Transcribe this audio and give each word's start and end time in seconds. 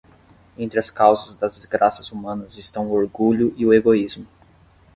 Entre 0.57 0.79
as 0.79 0.89
causas 0.89 1.35
das 1.35 1.53
desgraças 1.53 2.11
humanas 2.11 2.57
estão 2.57 2.87
o 2.87 2.91
orgulho 2.93 3.53
e 3.55 3.67
o 3.67 3.71
egoísmo 3.71 4.25